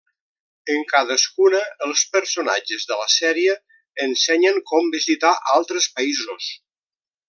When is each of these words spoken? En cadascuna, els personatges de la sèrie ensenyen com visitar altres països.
En 0.75 0.79
cadascuna, 0.91 1.59
els 1.89 2.05
personatges 2.15 2.89
de 2.93 2.99
la 3.03 3.07
sèrie 3.19 3.55
ensenyen 4.09 4.61
com 4.73 4.93
visitar 4.99 5.39
altres 5.61 5.95
països. 6.01 6.53